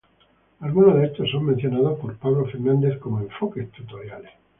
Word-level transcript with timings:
Algunos 0.61 0.95
de 0.95 1.05
estos, 1.05 1.29
son 1.29 1.45
mencionados 1.45 1.99
por 1.99 2.17
Pablo 2.17 2.45
Fernandez 2.47 2.97
como 2.97 3.19
'Enfoques 3.21 3.69
tutoriales'. 3.71 4.31